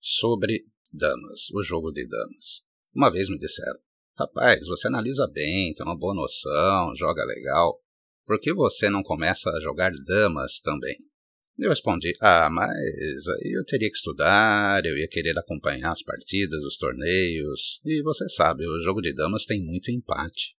sobre 0.00 0.64
damas, 0.92 1.50
o 1.52 1.62
jogo 1.62 1.90
de 1.90 2.06
damas. 2.06 2.62
Uma 2.94 3.10
vez 3.10 3.28
me 3.28 3.38
disseram: 3.38 3.78
Rapaz, 4.18 4.66
você 4.66 4.88
analisa 4.88 5.26
bem, 5.28 5.74
tem 5.74 5.86
uma 5.86 5.98
boa 5.98 6.14
noção, 6.14 6.94
joga 6.96 7.24
legal. 7.24 7.80
Por 8.26 8.40
que 8.40 8.52
você 8.52 8.90
não 8.90 9.02
começa 9.02 9.48
a 9.50 9.60
jogar 9.60 9.92
damas 10.04 10.60
também? 10.60 10.96
Eu 11.58 11.70
respondi: 11.70 12.14
Ah, 12.20 12.48
mas 12.50 12.68
aí 12.72 13.52
eu 13.56 13.64
teria 13.64 13.90
que 13.90 13.96
estudar, 13.96 14.84
eu 14.84 14.96
ia 14.96 15.08
querer 15.08 15.36
acompanhar 15.38 15.92
as 15.92 16.02
partidas, 16.02 16.62
os 16.62 16.76
torneios. 16.76 17.80
E 17.84 18.02
você 18.02 18.28
sabe, 18.28 18.66
o 18.66 18.80
jogo 18.82 19.00
de 19.00 19.12
damas 19.12 19.44
tem 19.44 19.64
muito 19.64 19.90
empate. 19.90 20.56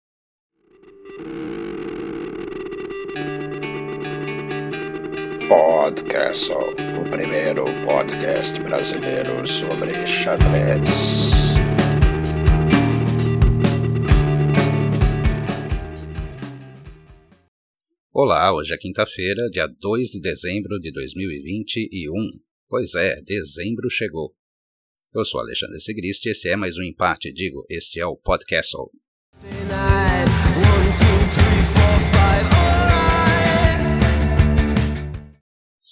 Podcast, 5.49 6.51
o 6.53 7.09
primeiro 7.09 7.65
podcast 7.83 8.61
brasileiro 8.61 9.47
sobre 9.47 10.05
xadrez. 10.05 11.55
Olá, 18.13 18.53
hoje 18.53 18.75
é 18.75 18.77
quinta-feira, 18.77 19.49
dia 19.49 19.65
2 19.65 20.09
de 20.09 20.21
dezembro 20.21 20.79
de 20.79 20.91
2021. 20.91 22.13
Pois 22.67 22.93
é, 22.93 23.19
dezembro 23.23 23.89
chegou. 23.89 24.35
Eu 25.15 25.25
sou 25.25 25.41
Alexandre 25.41 25.81
Sigrist 25.81 26.23
e 26.27 26.29
esse 26.29 26.47
é 26.47 26.55
mais 26.55 26.77
um 26.77 26.83
empate, 26.83 27.33
digo, 27.33 27.65
este 27.67 27.99
é 27.99 28.05
o 28.05 28.15
Podcast. 28.15 28.75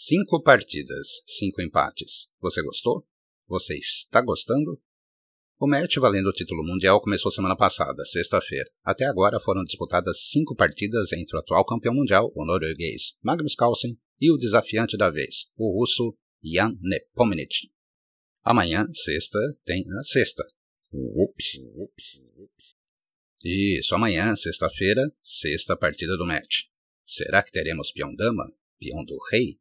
Cinco 0.09 0.41
partidas, 0.41 1.05
cinco 1.27 1.61
empates. 1.61 2.29
Você 2.39 2.63
gostou? 2.63 3.05
Você 3.45 3.77
está 3.77 4.21
gostando? 4.21 4.81
O 5.59 5.67
match 5.67 5.97
valendo 5.97 6.27
o 6.27 6.31
título 6.31 6.63
mundial 6.63 7.01
começou 7.01 7.29
semana 7.29 7.57
passada, 7.57 8.05
sexta-feira. 8.05 8.71
Até 8.85 9.03
agora 9.03 9.37
foram 9.37 9.65
disputadas 9.65 10.29
cinco 10.29 10.55
partidas 10.55 11.11
entre 11.11 11.35
o 11.35 11.39
atual 11.41 11.65
campeão 11.65 11.93
mundial, 11.93 12.31
o 12.33 12.45
norueguês 12.45 13.17
Magnus 13.21 13.53
Carlsen, 13.53 13.99
e 14.17 14.31
o 14.31 14.37
desafiante 14.37 14.95
da 14.95 15.09
vez, 15.09 15.51
o 15.57 15.77
russo 15.77 16.17
Jan 16.41 16.73
Nepomniachtchi. 16.79 17.69
Amanhã, 18.43 18.87
sexta, 18.93 19.37
tem 19.65 19.83
a 19.99 20.03
sexta. 20.03 20.41
Ups, 20.93 21.59
ups, 21.75 22.21
ups. 22.37 22.75
Isso, 23.43 23.93
amanhã, 23.93 24.37
sexta-feira, 24.37 25.01
sexta 25.21 25.75
partida 25.75 26.15
do 26.15 26.25
match. 26.25 26.67
Será 27.05 27.43
que 27.43 27.51
teremos 27.51 27.91
peão 27.91 28.15
dama? 28.15 28.45
Peão 28.79 29.03
do 29.03 29.17
rei? 29.29 29.59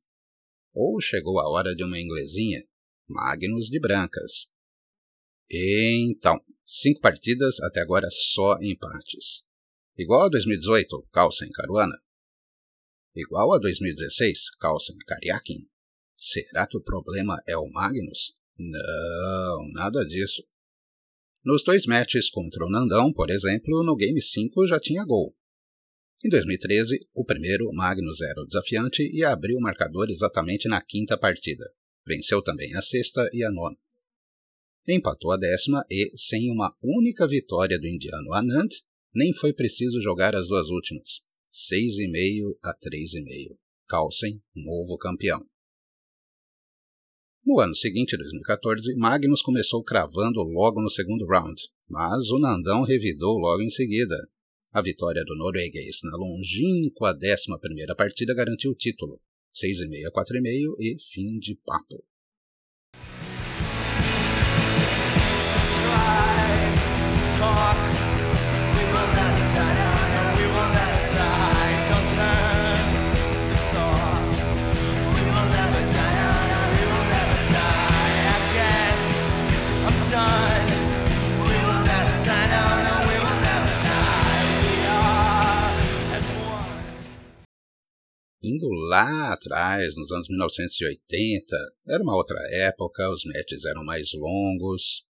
Ou 0.78 1.00
chegou 1.00 1.40
a 1.40 1.48
hora 1.48 1.74
de 1.74 1.82
uma 1.82 1.98
inglesinha? 1.98 2.62
Magnus 3.08 3.68
de 3.68 3.80
brancas. 3.80 4.50
Então, 5.50 6.38
cinco 6.66 7.00
partidas, 7.00 7.58
até 7.60 7.80
agora 7.80 8.06
só 8.10 8.58
empates. 8.60 9.42
Igual 9.96 10.26
a 10.26 10.28
2018, 10.28 11.08
Carlsen 11.10 11.50
Caruana. 11.50 11.96
Igual 13.14 13.54
a 13.54 13.58
2016, 13.58 14.50
Carlsen 14.60 14.98
Kariakin. 15.06 15.66
Será 16.14 16.66
que 16.66 16.76
o 16.76 16.82
problema 16.82 17.42
é 17.48 17.56
o 17.56 17.70
Magnus? 17.70 18.36
Não, 18.58 19.72
nada 19.72 20.04
disso. 20.04 20.46
Nos 21.42 21.64
dois 21.64 21.86
matches 21.86 22.28
contra 22.28 22.66
o 22.66 22.70
Nandão, 22.70 23.14
por 23.14 23.30
exemplo, 23.30 23.82
no 23.82 23.96
Game 23.96 24.20
5 24.20 24.66
já 24.66 24.78
tinha 24.78 25.06
gol. 25.06 25.34
Em 26.24 26.30
2013, 26.30 27.08
o 27.14 27.24
primeiro, 27.24 27.70
Magnus, 27.72 28.20
era 28.22 28.40
o 28.40 28.46
desafiante 28.46 29.02
e 29.02 29.22
abriu 29.22 29.58
o 29.58 29.60
marcador 29.60 30.08
exatamente 30.08 30.66
na 30.66 30.80
quinta 30.80 31.16
partida. 31.16 31.64
Venceu 32.06 32.42
também 32.42 32.74
a 32.74 32.80
sexta 32.80 33.28
e 33.32 33.44
a 33.44 33.50
nona. 33.50 33.76
Empatou 34.88 35.32
a 35.32 35.36
décima 35.36 35.84
e, 35.90 36.12
sem 36.16 36.50
uma 36.50 36.74
única 36.82 37.26
vitória 37.26 37.78
do 37.78 37.86
indiano 37.86 38.32
Anand, 38.32 38.68
nem 39.14 39.34
foi 39.34 39.52
preciso 39.52 40.00
jogar 40.00 40.34
as 40.34 40.48
duas 40.48 40.68
últimas. 40.68 41.20
6,5 41.52 42.58
a 42.62 42.74
3,5. 42.74 43.56
Carlsen, 43.86 44.42
novo 44.54 44.96
campeão. 44.96 45.44
No 47.44 47.60
ano 47.60 47.74
seguinte, 47.74 48.16
2014, 48.16 48.94
Magnus 48.96 49.42
começou 49.42 49.82
cravando 49.82 50.42
logo 50.42 50.82
no 50.82 50.90
segundo 50.90 51.26
round, 51.26 51.62
mas 51.88 52.30
o 52.30 52.38
Nandão 52.38 52.82
revidou 52.82 53.38
logo 53.38 53.62
em 53.62 53.70
seguida, 53.70 54.16
a 54.76 54.82
vitória 54.82 55.24
do 55.24 55.34
norueguês 55.34 56.00
na 56.04 56.18
longínqua 56.18 57.16
11 57.16 57.94
partida 57.96 58.34
garantiu 58.34 58.72
o 58.72 58.74
título, 58.74 59.18
6,5 59.54 60.06
a 60.06 60.12
4,5 60.12 60.74
e 60.78 60.98
fim 61.00 61.38
de 61.38 61.54
papo. 61.64 62.04
Indo 88.56 88.68
lá 88.88 89.34
atrás, 89.34 89.94
nos 89.96 90.10
anos 90.10 90.28
1980, 90.28 91.56
era 91.88 92.02
uma 92.02 92.16
outra 92.16 92.38
época, 92.52 93.08
os 93.10 93.22
matches 93.24 93.64
eram 93.64 93.84
mais 93.84 94.08
longos. 94.14 95.04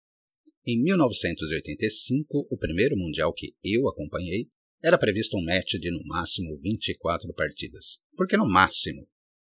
Em 0.67 0.83
1985, 0.83 2.49
o 2.51 2.59
primeiro 2.59 2.97
mundial 2.97 3.33
que 3.33 3.55
eu 3.63 3.89
acompanhei, 3.89 4.49
era 4.83 4.99
previsto 4.99 5.37
um 5.37 5.45
match 5.45 5.75
de 5.81 5.91
no 5.91 6.05
máximo 6.07 6.59
24 6.59 7.33
partidas. 7.35 7.99
Por 8.17 8.27
que 8.27 8.37
no 8.37 8.49
máximo? 8.49 9.09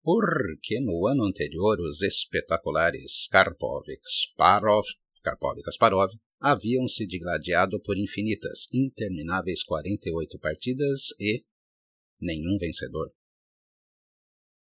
Porque 0.03 0.81
no 0.81 1.06
ano 1.06 1.25
anterior 1.25 1.78
os 1.81 2.03
espetaculares 2.03 3.26
Karpov 3.31 3.84
e 3.88 3.97
Kasparov, 3.97 4.87
Karpov 5.22 5.59
e 5.59 5.62
Kasparov 5.62 6.12
haviam 6.41 6.87
se 6.87 7.06
digladiado 7.06 7.81
por 7.81 7.99
infinitas, 7.99 8.69
intermináveis 8.72 9.62
48 9.65 10.38
partidas 10.38 11.09
e 11.19 11.44
nenhum 12.20 12.56
vencedor. 12.59 13.12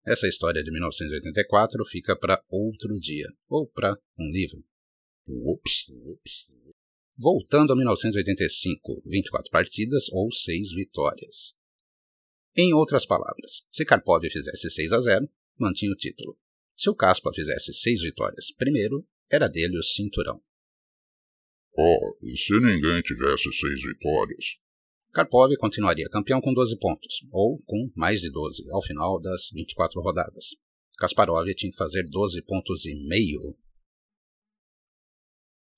Essa 0.05 0.27
história 0.27 0.63
de 0.63 0.71
1984 0.71 1.85
fica 1.85 2.15
para 2.15 2.43
outro 2.49 2.99
dia, 2.99 3.27
ou 3.47 3.67
para 3.67 3.95
um 4.19 4.31
livro. 4.31 4.65
Ups, 5.27 5.85
ups. 5.89 6.47
Voltando 7.15 7.71
a 7.71 7.75
1985, 7.75 9.03
24 9.05 9.51
partidas 9.51 10.09
ou 10.11 10.31
6 10.31 10.71
vitórias. 10.71 11.53
Em 12.55 12.73
outras 12.73 13.05
palavras, 13.05 13.63
se 13.71 13.85
Karpov 13.85 14.27
fizesse 14.29 14.71
6 14.71 14.91
a 14.91 15.01
0, 15.01 15.29
mantinha 15.59 15.91
o 15.91 15.95
título. 15.95 16.37
Se 16.75 16.89
o 16.89 16.95
Kaspa 16.95 17.31
fizesse 17.31 17.71
6 17.71 18.01
vitórias 18.01 18.51
primeiro, 18.57 19.07
era 19.31 19.47
dele 19.47 19.77
o 19.77 19.83
cinturão. 19.83 20.43
Oh, 21.77 22.17
e 22.23 22.35
se 22.35 22.53
ninguém 22.53 23.01
tivesse 23.03 23.53
6 23.53 23.83
vitórias? 23.83 24.57
Karpov 25.13 25.53
continuaria 25.57 26.07
campeão 26.09 26.39
com 26.39 26.53
12 26.53 26.77
pontos, 26.79 27.25
ou 27.31 27.61
com 27.65 27.91
mais 27.95 28.21
de 28.21 28.31
12, 28.31 28.63
ao 28.71 28.81
final 28.81 29.19
das 29.19 29.49
24 29.53 30.01
rodadas. 30.01 30.45
Kasparov 30.97 31.45
tinha 31.53 31.71
que 31.71 31.77
fazer 31.77 32.05
12 32.09 32.41
pontos 32.43 32.85
e 32.85 32.95
meio. 33.07 33.57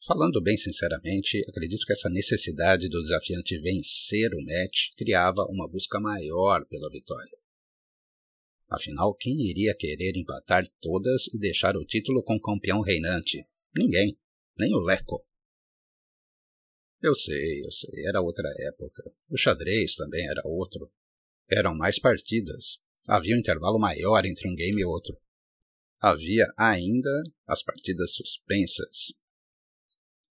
Falando 0.06 0.40
bem 0.40 0.56
sinceramente, 0.56 1.42
acredito 1.48 1.84
que 1.86 1.94
essa 1.94 2.10
necessidade 2.10 2.88
do 2.90 3.02
desafiante 3.02 3.58
vencer 3.60 4.30
o 4.34 4.44
match 4.44 4.90
criava 4.98 5.48
uma 5.50 5.68
busca 5.68 6.00
maior 6.00 6.64
pela 6.68 6.90
vitória. 6.92 7.38
Afinal, 8.70 9.16
quem 9.16 9.50
iria 9.50 9.76
querer 9.76 10.16
empatar 10.16 10.64
todas 10.80 11.28
e 11.34 11.40
deixar 11.40 11.76
o 11.76 11.86
título 11.86 12.22
com 12.22 12.36
o 12.36 12.42
campeão 12.42 12.82
reinante? 12.82 13.48
Ninguém, 13.76 14.16
nem 14.58 14.76
o 14.76 14.80
Leco. 14.80 15.26
Eu 17.04 17.14
sei, 17.14 17.66
eu 17.66 17.70
sei, 17.70 18.06
era 18.08 18.22
outra 18.22 18.50
época. 18.60 19.04
O 19.30 19.38
xadrez 19.38 19.94
também 19.96 20.26
era 20.26 20.42
outro. 20.46 20.90
Eram 21.52 21.76
mais 21.76 22.00
partidas. 22.00 22.82
Havia 23.06 23.36
um 23.36 23.40
intervalo 23.40 23.78
maior 23.78 24.26
entre 24.26 24.50
um 24.50 24.56
game 24.56 24.80
e 24.80 24.86
outro. 24.86 25.20
Havia 26.00 26.48
ainda 26.58 27.10
as 27.46 27.62
partidas 27.62 28.16
suspensas. 28.16 29.14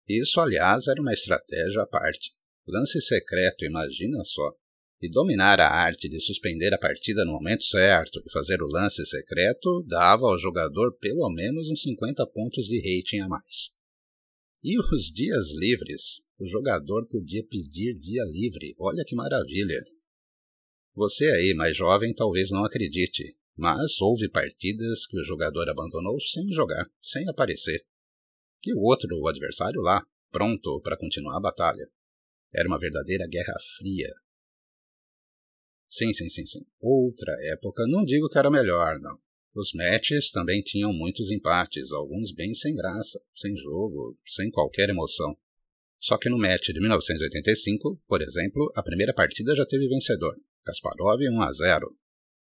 Isso, 0.09 0.41
aliás, 0.41 0.87
era 0.87 1.01
uma 1.01 1.13
estratégia 1.13 1.83
à 1.83 1.87
parte. 1.89 2.33
Lance 2.69 3.01
secreto, 3.03 3.65
imagina 3.65 4.23
só. 4.23 4.57
E 5.03 5.11
dominar 5.11 5.59
a 5.59 5.69
arte 5.69 6.09
de 6.09 6.21
suspender 6.21 6.73
a 6.73 6.79
partida 6.79 7.25
no 7.25 7.33
momento 7.33 7.65
certo 7.65 8.23
e 8.25 8.31
fazer 8.31 8.63
o 8.63 8.69
lance 8.69 9.05
secreto 9.07 9.83
dava 9.89 10.27
ao 10.27 10.39
jogador 10.39 10.97
pelo 10.99 11.29
menos 11.31 11.69
uns 11.69 11.83
50 11.83 12.25
pontos 12.29 12.67
de 12.67 12.79
rating 12.79 13.25
a 13.25 13.29
mais. 13.29 13.75
E 14.63 14.79
os 14.79 15.13
dias 15.13 15.51
livres? 15.57 16.30
O 16.41 16.47
jogador 16.47 17.07
podia 17.07 17.47
pedir 17.47 17.95
dia 17.99 18.25
livre. 18.25 18.75
Olha 18.79 19.05
que 19.07 19.15
maravilha! 19.15 19.79
Você 20.95 21.27
aí, 21.27 21.53
mais 21.55 21.77
jovem, 21.77 22.15
talvez 22.15 22.51
não 22.51 22.65
acredite, 22.65 23.37
mas 23.55 24.01
houve 24.01 24.27
partidas 24.27 25.07
que 25.07 25.21
o 25.21 25.23
jogador 25.23 25.69
abandonou 25.69 26.19
sem 26.19 26.51
jogar, 26.51 26.91
sem 27.03 27.29
aparecer. 27.29 27.85
E 28.67 28.73
o 28.73 28.81
outro, 28.81 29.15
o 29.19 29.29
adversário 29.29 29.83
lá, 29.83 30.03
pronto 30.31 30.81
para 30.81 30.97
continuar 30.97 31.37
a 31.37 31.41
batalha. 31.41 31.87
Era 32.55 32.69
uma 32.69 32.79
verdadeira 32.79 33.29
guerra 33.29 33.55
fria. 33.77 34.09
Sim, 35.91 36.15
sim, 36.15 36.31
sim, 36.31 36.47
sim. 36.47 36.65
Outra 36.81 37.35
época, 37.53 37.87
não 37.87 38.03
digo 38.03 38.31
que 38.31 38.39
era 38.39 38.51
melhor, 38.51 38.99
não. 38.99 39.21
Os 39.55 39.75
matches 39.75 40.31
também 40.31 40.63
tinham 40.63 40.91
muitos 40.91 41.31
empates, 41.31 41.93
alguns 41.93 42.33
bem 42.33 42.55
sem 42.55 42.75
graça, 42.75 43.21
sem 43.37 43.55
jogo, 43.57 44.19
sem 44.27 44.51
qualquer 44.51 44.89
emoção. 44.89 45.37
Só 46.01 46.17
que 46.17 46.31
no 46.31 46.39
match 46.39 46.69
de 46.69 46.81
1985, 46.81 48.03
por 48.07 48.23
exemplo, 48.23 48.73
a 48.75 48.83
primeira 48.83 49.13
partida 49.13 49.55
já 49.55 49.67
teve 49.67 49.87
vencedor, 49.87 50.35
Kasparov 50.65 51.21
1 51.21 51.43
a 51.43 51.53
0. 51.53 51.97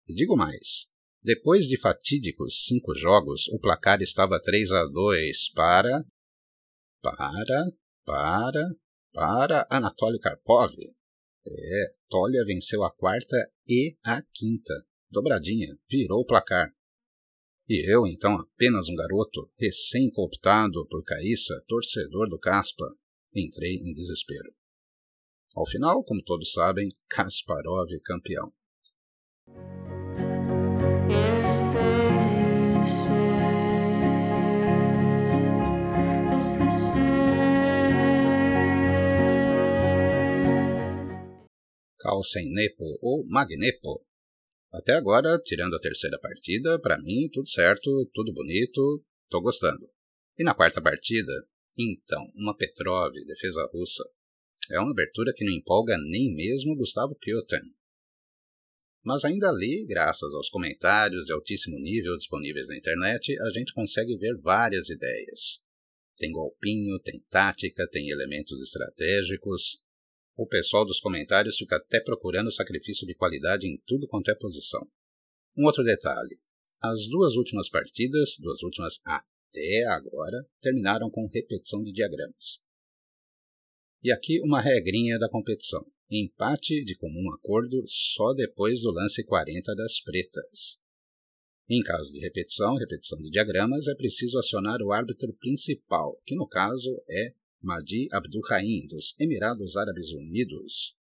E 0.08 0.14
digo 0.14 0.36
mais, 0.36 0.88
depois 1.22 1.66
de 1.66 1.78
fatídicos 1.78 2.64
cinco 2.66 2.96
jogos, 2.96 3.48
o 3.48 3.58
placar 3.58 4.00
estava 4.00 4.40
3 4.40 4.72
a 4.72 4.86
2 4.86 5.52
para 5.52 6.04
para 7.02 7.72
para 8.04 8.70
para 9.12 9.66
Anatoly 9.70 10.18
Karpov. 10.18 10.72
É, 11.46 11.84
Tolia 12.08 12.44
venceu 12.44 12.82
a 12.82 12.90
quarta 12.90 13.36
e 13.68 13.96
a 14.02 14.22
quinta. 14.32 14.72
Dobradinha, 15.10 15.76
virou 15.88 16.20
o 16.20 16.26
placar. 16.26 16.72
E 17.68 17.88
eu, 17.88 18.06
então 18.06 18.34
apenas 18.34 18.88
um 18.88 18.94
garoto, 18.94 19.50
recém-cooptado 19.58 20.86
por 20.88 21.04
Caíssa, 21.04 21.62
torcedor 21.68 22.28
do 22.28 22.38
Caspa, 22.38 22.84
entrei 23.34 23.76
em 23.76 23.92
desespero. 23.92 24.52
Ao 25.54 25.66
final, 25.66 26.02
como 26.04 26.22
todos 26.22 26.52
sabem, 26.52 26.88
Kasparov 27.08 27.88
campeão. 28.04 28.52
Nepo 42.52 42.98
ou 43.00 43.26
Magnepo. 43.26 44.06
Até 44.72 44.94
agora, 44.94 45.38
tirando 45.44 45.74
a 45.74 45.80
terceira 45.80 46.18
partida, 46.18 46.80
para 46.80 46.98
mim 46.98 47.28
tudo 47.30 47.48
certo, 47.48 48.08
tudo 48.14 48.32
bonito, 48.32 49.04
tô 49.28 49.40
gostando. 49.40 49.90
E 50.38 50.44
na 50.44 50.54
quarta 50.54 50.80
partida, 50.80 51.32
então, 51.78 52.30
uma 52.34 52.56
Petrov, 52.56 53.14
defesa 53.26 53.68
russa. 53.72 54.04
É 54.70 54.78
uma 54.78 54.92
abertura 54.92 55.32
que 55.34 55.44
não 55.44 55.52
empolga 55.52 55.96
nem 55.98 56.34
mesmo 56.34 56.76
Gustavo 56.76 57.14
Kyoten. 57.16 57.74
Mas 59.04 59.24
ainda 59.24 59.48
ali, 59.48 59.84
graças 59.86 60.32
aos 60.34 60.48
comentários 60.48 61.24
de 61.24 61.32
altíssimo 61.32 61.78
nível 61.78 62.16
disponíveis 62.16 62.68
na 62.68 62.76
internet, 62.76 63.36
a 63.40 63.50
gente 63.50 63.74
consegue 63.74 64.16
ver 64.16 64.36
várias 64.40 64.88
ideias. 64.88 65.62
Tem 66.16 66.30
golpinho, 66.30 67.00
tem 67.00 67.20
tática, 67.28 67.88
tem 67.90 68.10
elementos 68.10 68.60
estratégicos, 68.62 69.82
o 70.36 70.46
pessoal 70.46 70.84
dos 70.84 70.98
comentários 70.98 71.56
fica 71.56 71.76
até 71.76 72.00
procurando 72.00 72.50
sacrifício 72.52 73.06
de 73.06 73.14
qualidade 73.14 73.66
em 73.66 73.76
tudo 73.86 74.08
quanto 74.08 74.30
é 74.30 74.34
posição. 74.34 74.80
Um 75.56 75.64
outro 75.66 75.82
detalhe: 75.82 76.40
as 76.82 77.06
duas 77.08 77.36
últimas 77.36 77.68
partidas, 77.68 78.36
duas 78.38 78.62
últimas 78.62 79.00
até 79.52 79.84
agora, 79.84 80.48
terminaram 80.60 81.10
com 81.10 81.28
repetição 81.28 81.82
de 81.82 81.92
diagramas. 81.92 82.62
E 84.02 84.10
aqui 84.10 84.40
uma 84.40 84.60
regrinha 84.60 85.18
da 85.18 85.28
competição: 85.28 85.84
empate 86.10 86.82
de 86.84 86.96
comum 86.96 87.30
acordo 87.34 87.84
só 87.86 88.32
depois 88.32 88.80
do 88.80 88.90
lance 88.90 89.22
40 89.24 89.74
das 89.76 90.00
pretas. 90.00 90.80
Em 91.68 91.80
caso 91.82 92.10
de 92.10 92.18
repetição, 92.18 92.74
repetição 92.74 93.18
de 93.18 93.30
diagramas, 93.30 93.86
é 93.86 93.94
preciso 93.94 94.38
acionar 94.38 94.82
o 94.82 94.90
árbitro 94.90 95.32
principal, 95.34 96.20
que 96.26 96.34
no 96.34 96.46
caso 96.46 97.02
é 97.08 97.34
Mahdi 97.62 98.08
Abdulrahim, 98.12 98.86
dos 98.88 99.14
Emirados 99.20 99.76
Árabes 99.76 100.10
Unidos. 100.12 100.96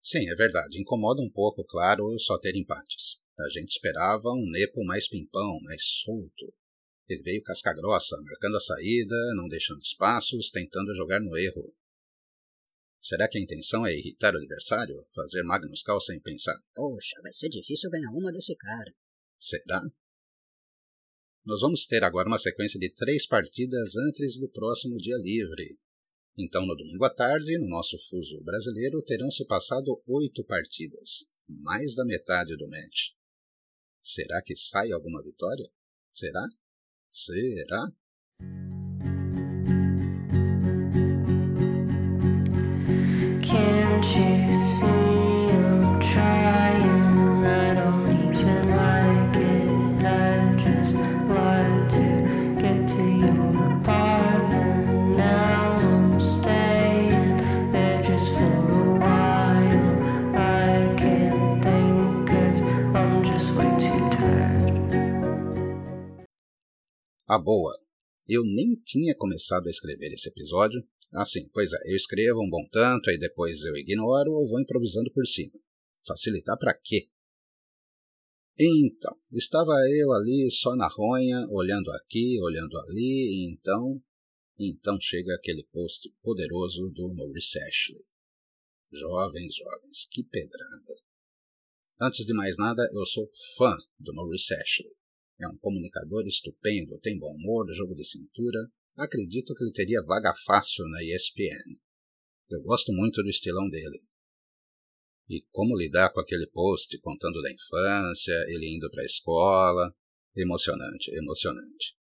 Sim, 0.00 0.30
é 0.30 0.34
verdade, 0.36 0.80
incomoda 0.80 1.20
um 1.20 1.28
pouco, 1.28 1.64
claro, 1.64 2.16
só 2.20 2.38
ter 2.38 2.54
empates. 2.54 3.20
A 3.38 3.50
gente 3.50 3.70
esperava 3.70 4.30
um 4.32 4.50
Nepo 4.50 4.84
mais 4.84 5.08
pimpão, 5.08 5.58
mais 5.62 5.82
solto. 5.84 6.54
Ele 7.08 7.22
veio 7.22 7.42
casca 7.42 7.72
grossa, 7.72 8.16
marcando 8.22 8.56
a 8.56 8.60
saída, 8.60 9.16
não 9.34 9.48
deixando 9.48 9.80
espaços, 9.80 10.50
tentando 10.50 10.94
jogar 10.94 11.20
no 11.20 11.36
erro. 11.36 11.74
Será 13.00 13.28
que 13.28 13.38
a 13.38 13.40
intenção 13.40 13.86
é 13.86 13.96
irritar 13.96 14.34
o 14.34 14.38
adversário? 14.38 15.06
Fazer 15.14 15.42
Magnus 15.42 15.82
Cal 15.82 16.00
sem 16.00 16.20
pensar? 16.20 16.58
Poxa, 16.74 17.20
vai 17.22 17.32
ser 17.32 17.48
difícil 17.48 17.90
ganhar 17.90 18.10
uma 18.10 18.32
desse 18.32 18.54
cara. 18.56 18.92
Será? 19.40 19.80
Nós 21.44 21.60
vamos 21.60 21.86
ter 21.86 22.04
agora 22.04 22.28
uma 22.28 22.38
sequência 22.38 22.78
de 22.78 22.92
três 22.92 23.26
partidas 23.26 23.96
antes 23.96 24.38
do 24.38 24.50
próximo 24.50 24.98
dia 24.98 25.16
livre. 25.16 25.78
Então, 26.36 26.66
no 26.66 26.76
domingo 26.76 27.04
à 27.04 27.10
tarde, 27.10 27.56
no 27.56 27.68
nosso 27.68 27.96
fuso 28.08 28.42
brasileiro, 28.44 29.02
terão 29.02 29.30
se 29.30 29.46
passado 29.46 30.02
oito 30.06 30.44
partidas, 30.44 31.26
mais 31.48 31.94
da 31.94 32.04
metade 32.04 32.54
do 32.56 32.68
match. 32.68 33.12
Será 34.02 34.42
que 34.42 34.54
sai 34.54 34.92
alguma 34.92 35.22
vitória? 35.22 35.68
Será? 36.12 36.46
Será? 37.10 37.92
Boa. 67.48 67.72
Eu 68.28 68.44
nem 68.44 68.74
tinha 68.84 69.14
começado 69.14 69.68
a 69.68 69.70
escrever 69.70 70.12
esse 70.12 70.28
episódio 70.28 70.86
Assim, 71.12 71.48
pois 71.54 71.72
é, 71.72 71.90
eu 71.90 71.96
escrevo 71.96 72.42
um 72.42 72.50
bom 72.50 72.66
tanto, 72.70 73.08
aí 73.08 73.18
depois 73.18 73.62
eu 73.64 73.76
ignoro 73.76 74.30
ou 74.32 74.46
vou 74.46 74.60
improvisando 74.60 75.10
por 75.12 75.26
cima. 75.26 75.58
Facilitar 76.06 76.58
para 76.58 76.74
quê? 76.74 77.08
Então, 78.58 79.16
estava 79.32 79.72
eu 79.90 80.12
ali 80.12 80.50
só 80.50 80.74
na 80.76 80.88
ronha, 80.88 81.46
olhando 81.50 81.90
aqui, 81.92 82.38
olhando 82.42 82.76
ali, 82.78 83.46
e 83.46 83.52
então. 83.52 84.02
Então 84.58 85.00
chega 85.00 85.34
aquele 85.34 85.62
post 85.72 86.12
poderoso 86.20 86.90
do 86.90 87.14
Maurice 87.14 87.58
Ashley. 87.60 88.04
Jovens, 88.90 89.54
jovens, 89.54 90.06
que 90.10 90.24
pedrada. 90.24 90.94
Antes 92.00 92.26
de 92.26 92.34
mais 92.34 92.56
nada, 92.56 92.86
eu 92.92 93.06
sou 93.06 93.30
fã 93.56 93.74
do 93.98 94.12
Maurice 94.12 94.52
Ashley. 94.54 94.97
É 95.40 95.46
um 95.46 95.56
comunicador 95.58 96.26
estupendo, 96.26 96.98
tem 97.00 97.18
bom 97.18 97.32
humor, 97.32 97.66
jogo 97.72 97.94
de 97.94 98.04
cintura, 98.04 98.58
acredito 98.96 99.54
que 99.54 99.62
ele 99.62 99.72
teria 99.72 100.02
vaga 100.02 100.34
fácil 100.44 100.84
na 100.88 101.02
ESPN. 101.04 101.78
Eu 102.50 102.62
gosto 102.62 102.92
muito 102.92 103.22
do 103.22 103.28
estilão 103.28 103.68
dele. 103.68 104.00
E 105.28 105.44
como 105.50 105.76
lidar 105.76 106.10
com 106.12 106.20
aquele 106.20 106.46
post 106.46 106.98
contando 107.00 107.40
da 107.42 107.52
infância, 107.52 108.34
ele 108.48 108.74
indo 108.74 108.90
para 108.90 109.02
a 109.02 109.06
escola. 109.06 109.94
Emocionante, 110.34 111.10
emocionante. 111.14 111.96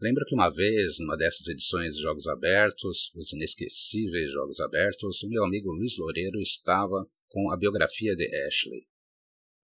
Lembro 0.00 0.24
que 0.26 0.34
uma 0.34 0.48
vez, 0.48 0.98
numa 0.98 1.16
dessas 1.16 1.46
edições 1.46 1.94
de 1.94 2.02
Jogos 2.02 2.26
Abertos, 2.26 3.12
os 3.14 3.32
inesquecíveis 3.32 4.32
Jogos 4.32 4.58
Abertos, 4.60 5.22
o 5.22 5.28
meu 5.28 5.44
amigo 5.44 5.70
Luiz 5.70 5.96
Loureiro 5.98 6.40
estava 6.40 7.06
com 7.28 7.50
a 7.52 7.56
biografia 7.56 8.16
de 8.16 8.24
Ashley. 8.46 8.86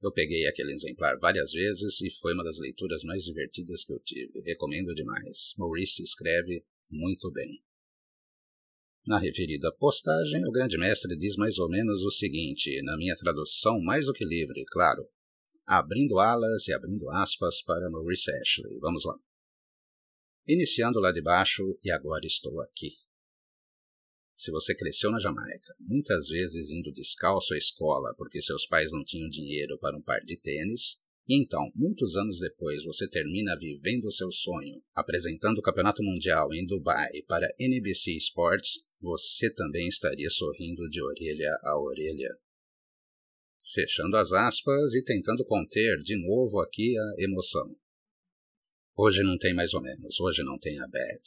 Eu 0.02 0.12
peguei 0.12 0.46
aquele 0.46 0.72
exemplar 0.72 1.18
várias 1.18 1.52
vezes 1.52 2.00
e 2.02 2.10
foi 2.10 2.34
uma 2.34 2.44
das 2.44 2.58
leituras 2.58 3.02
mais 3.02 3.24
divertidas 3.24 3.84
que 3.84 3.92
eu 3.92 3.98
tive. 4.00 4.40
Recomendo 4.42 4.94
demais. 4.94 5.54
Maurice 5.58 6.02
escreve 6.02 6.64
muito 6.90 7.30
bem. 7.30 7.62
Na 9.06 9.18
referida 9.18 9.72
postagem, 9.72 10.44
o 10.46 10.50
grande 10.50 10.76
mestre 10.76 11.16
diz 11.16 11.36
mais 11.36 11.58
ou 11.58 11.68
menos 11.68 12.02
o 12.02 12.10
seguinte, 12.10 12.82
na 12.82 12.96
minha 12.96 13.16
tradução 13.16 13.80
mais 13.80 14.06
do 14.06 14.12
que 14.12 14.24
livre, 14.24 14.64
claro. 14.66 15.08
Abrindo 15.64 16.18
alas 16.18 16.66
e 16.66 16.72
abrindo 16.72 17.08
aspas 17.10 17.62
para 17.62 17.88
Maurice 17.88 18.30
Ashley. 18.42 18.78
Vamos 18.80 19.04
lá. 19.04 19.16
Iniciando 20.46 21.00
lá 21.00 21.12
de 21.12 21.22
baixo, 21.22 21.78
e 21.84 21.90
agora 21.90 22.26
estou 22.26 22.60
aqui. 22.60 23.05
Se 24.36 24.50
você 24.50 24.74
cresceu 24.74 25.10
na 25.10 25.18
Jamaica, 25.18 25.74
muitas 25.80 26.28
vezes 26.28 26.70
indo 26.70 26.92
descalço 26.92 27.54
à 27.54 27.58
escola 27.58 28.14
porque 28.18 28.42
seus 28.42 28.66
pais 28.66 28.92
não 28.92 29.02
tinham 29.02 29.30
dinheiro 29.30 29.78
para 29.78 29.96
um 29.96 30.02
par 30.02 30.20
de 30.20 30.36
tênis, 30.36 31.00
e 31.28 31.42
então, 31.42 31.72
muitos 31.74 32.14
anos 32.14 32.38
depois, 32.38 32.84
você 32.84 33.08
termina 33.08 33.58
vivendo 33.58 34.04
o 34.04 34.12
seu 34.12 34.30
sonho, 34.30 34.80
apresentando 34.94 35.58
o 35.58 35.62
Campeonato 35.62 36.00
Mundial 36.00 36.54
em 36.54 36.64
Dubai 36.64 37.20
para 37.26 37.52
NBC 37.58 38.12
Sports, 38.18 38.86
você 39.00 39.52
também 39.52 39.88
estaria 39.88 40.30
sorrindo 40.30 40.88
de 40.88 41.02
orelha 41.02 41.50
a 41.64 41.80
orelha. 41.80 42.30
Fechando 43.74 44.16
as 44.16 44.32
aspas 44.32 44.94
e 44.94 45.02
tentando 45.02 45.44
conter 45.44 46.00
de 46.02 46.16
novo 46.16 46.60
aqui 46.60 46.94
a 46.96 47.24
emoção. 47.24 47.76
Hoje 48.96 49.22
não 49.24 49.36
tem 49.36 49.52
mais 49.52 49.74
ou 49.74 49.82
menos, 49.82 50.20
hoje 50.20 50.44
não 50.44 50.58
tem 50.58 50.78
a 50.78 50.86
Bad. 50.86 51.22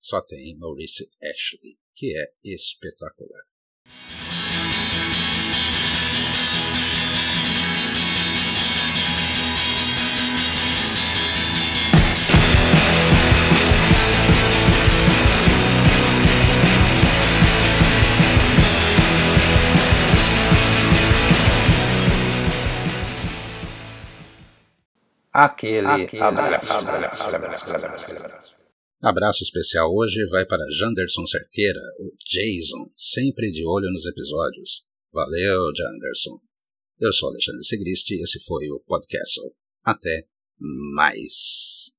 Só 0.00 0.20
tem 0.22 0.56
Maurice 0.56 1.10
Ashley, 1.20 1.78
que 1.94 2.16
é 2.16 2.32
espetacular. 2.44 3.44
Aquele, 25.32 25.86
Aquele 25.86 26.22
abraço, 26.22 26.72
abraço, 26.74 27.34
abraço, 27.34 27.74
abraço, 27.74 28.56
Abraço 29.02 29.42
especial 29.42 29.92
hoje 29.92 30.24
vai 30.28 30.46
para 30.46 30.64
Janderson 30.78 31.26
Cerqueira, 31.26 31.80
o 31.98 32.12
Jason, 32.24 32.88
sempre 32.96 33.50
de 33.50 33.66
olho 33.66 33.90
nos 33.90 34.06
episódios. 34.06 34.84
Valeu, 35.12 35.74
Janderson. 35.74 36.38
Eu 37.00 37.12
sou 37.12 37.30
Alexandre 37.30 37.64
Segristi 37.64 38.14
e 38.14 38.22
esse 38.22 38.38
foi 38.44 38.70
o 38.70 38.78
Podcast. 38.78 39.40
Até 39.82 40.28
mais. 40.94 41.90